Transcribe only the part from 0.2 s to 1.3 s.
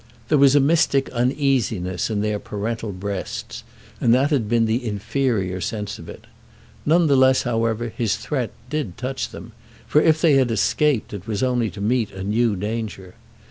There was a mystic